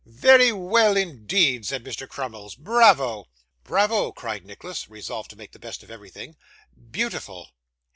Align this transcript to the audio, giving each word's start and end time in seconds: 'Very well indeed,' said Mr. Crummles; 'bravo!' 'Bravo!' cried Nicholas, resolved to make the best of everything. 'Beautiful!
'Very 0.03 0.51
well 0.51 0.97
indeed,' 0.97 1.63
said 1.67 1.83
Mr. 1.85 2.09
Crummles; 2.09 2.55
'bravo!' 2.55 3.27
'Bravo!' 3.63 4.11
cried 4.11 4.43
Nicholas, 4.47 4.89
resolved 4.89 5.29
to 5.29 5.35
make 5.35 5.51
the 5.51 5.59
best 5.59 5.83
of 5.83 5.91
everything. 5.91 6.35
'Beautiful! 6.89 7.51